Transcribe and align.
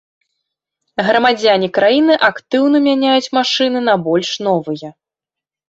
Грамадзяне 1.07 1.69
краіны 1.77 2.17
актыўна 2.29 2.77
мяняюць 2.87 3.31
машыны 3.41 3.79
на 3.91 3.95
больш 4.11 4.29
новыя. 4.51 4.89